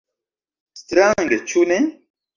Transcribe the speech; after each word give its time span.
Strange, 0.83 1.39
ĉu 1.53 1.67
ne? 1.73 1.79